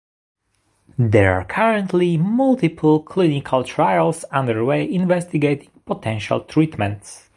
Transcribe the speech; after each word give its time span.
There 0.97 1.31
are 1.39 1.45
currently 1.45 2.17
multiple 2.17 3.03
clinical 3.03 3.63
trials 3.63 4.23
underway 4.31 4.91
investigating 4.91 5.69
potential 5.85 6.39
treatments. 6.39 7.29